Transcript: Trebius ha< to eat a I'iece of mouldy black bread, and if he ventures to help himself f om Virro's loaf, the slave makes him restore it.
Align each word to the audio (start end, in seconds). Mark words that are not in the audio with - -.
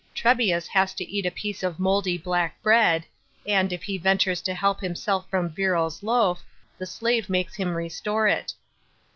Trebius 0.15 0.67
ha< 0.67 0.85
to 0.97 1.07
eat 1.07 1.27
a 1.27 1.29
I'iece 1.31 1.61
of 1.61 1.77
mouldy 1.77 2.17
black 2.17 2.59
bread, 2.63 3.05
and 3.45 3.71
if 3.71 3.83
he 3.83 3.99
ventures 3.99 4.41
to 4.41 4.53
help 4.55 4.81
himself 4.81 5.27
f 5.27 5.33
om 5.35 5.51
Virro's 5.51 6.01
loaf, 6.01 6.43
the 6.79 6.87
slave 6.87 7.29
makes 7.29 7.53
him 7.55 7.75
restore 7.75 8.27
it. 8.27 8.55